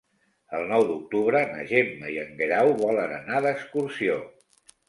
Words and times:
El 0.59 0.63
nou 0.71 0.85
d'octubre 0.91 1.41
na 1.51 1.67
Gemma 1.73 2.09
i 2.15 2.19
en 2.23 2.33
Guerau 2.41 2.75
volen 2.83 3.15
anar 3.19 3.43
d'excursió. 3.49 4.21